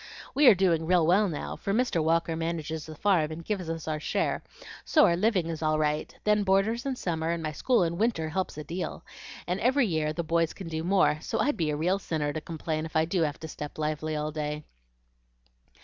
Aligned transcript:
We 0.33 0.47
are 0.47 0.55
doing 0.55 0.87
real 0.87 1.05
well 1.05 1.29
now, 1.29 1.55
for 1.55 1.73
Mr. 1.73 2.03
Walker 2.03 2.35
manages 2.35 2.87
the 2.87 2.95
farm 2.95 3.29
and 3.31 3.45
gives 3.45 3.69
us 3.69 3.87
our 3.87 3.99
share, 3.99 4.41
so 4.83 5.05
our 5.05 5.15
living 5.15 5.45
is 5.45 5.61
all 5.61 5.77
right; 5.77 6.11
then 6.23 6.41
boarders 6.41 6.87
in 6.87 6.95
summer 6.95 7.29
and 7.29 7.43
my 7.43 7.51
school 7.51 7.83
in 7.83 7.99
winter 7.99 8.29
helps 8.29 8.57
a 8.57 8.63
deal, 8.63 9.03
and 9.45 9.59
every 9.59 9.85
year 9.85 10.11
the 10.11 10.23
boys 10.23 10.53
can 10.53 10.67
do 10.69 10.83
more, 10.83 11.19
so 11.21 11.37
I'd 11.37 11.55
be 11.55 11.69
a 11.69 11.75
real 11.77 11.99
sinner 11.99 12.33
to 12.33 12.41
complain 12.41 12.83
if 12.87 12.95
I 12.95 13.05
do 13.05 13.21
have 13.21 13.39
to 13.41 13.47
step 13.47 13.77
lively 13.77 14.15
all 14.15 14.31
day." 14.31 14.63